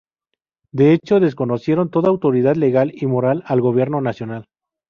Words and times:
De 0.73 0.93
hecho, 0.93 1.19
desconocieron 1.19 1.91
toda 1.91 2.09
autoridad 2.09 2.55
legal 2.55 2.91
y 2.95 3.05
moral 3.05 3.43
al 3.45 3.61
gobierno 3.61 4.01
nacional. 4.01 4.45